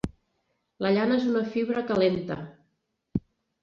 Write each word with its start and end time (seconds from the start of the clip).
La 0.85 0.93
llana 0.95 1.19
és 1.23 1.29
una 1.35 1.45
fibra 1.53 1.87
calenta. 1.93 2.43